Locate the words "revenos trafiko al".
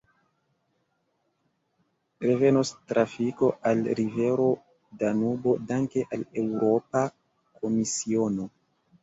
2.25-3.83